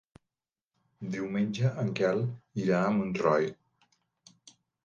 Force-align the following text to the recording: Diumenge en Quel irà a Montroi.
Diumenge 1.15 1.71
en 1.83 1.93
Quel 2.01 2.23
irà 2.65 2.83
a 2.87 2.91
Montroi. 2.99 3.49